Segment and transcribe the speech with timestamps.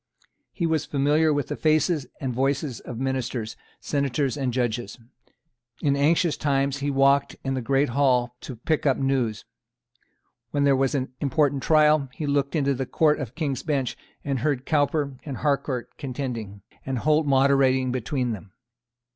[0.51, 4.97] He was familiar with the faces and voices of ministers, senators and judges.
[5.79, 9.45] In anxious times he walked in the great Hall to pick up news.
[10.49, 13.95] When there was an important trial, he looked into the Court of King's Bench,
[14.25, 18.53] and heard Cowper and Harcourt contending, and Holt moderating between them.